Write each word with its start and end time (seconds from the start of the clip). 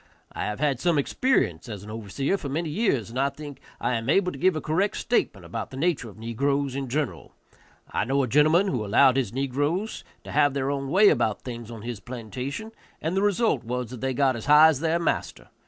I 0.31 0.45
have 0.45 0.59
had 0.59 0.79
some 0.79 0.97
experience 0.97 1.69
as 1.69 1.83
an 1.83 1.91
overseer 1.91 2.35
for 2.35 2.49
many 2.49 2.69
years, 2.71 3.11
and 3.11 3.19
I 3.19 3.29
think 3.29 3.59
I 3.79 3.93
am 3.93 4.09
able 4.09 4.31
to 4.31 4.37
give 4.39 4.55
a 4.55 4.59
correct 4.59 4.97
statement 4.97 5.45
about 5.45 5.69
the 5.69 5.77
nature 5.77 6.09
of 6.09 6.17
negroes 6.17 6.75
in 6.75 6.87
general. 6.89 7.35
I 7.91 8.05
know 8.05 8.23
a 8.23 8.27
gentleman 8.27 8.69
who 8.69 8.83
allowed 8.83 9.15
his 9.15 9.31
negroes 9.31 10.03
to 10.23 10.31
have 10.31 10.55
their 10.55 10.71
own 10.71 10.89
way 10.89 11.09
about 11.09 11.43
things 11.43 11.69
on 11.69 11.83
his 11.83 11.99
plantation, 11.99 12.71
and 12.99 13.15
the 13.15 13.21
result 13.21 13.63
was 13.63 13.91
that 13.91 14.01
they 14.01 14.15
got 14.15 14.35
as 14.35 14.47
high 14.47 14.69
as 14.69 14.79
their 14.79 14.97
master. 14.97 15.49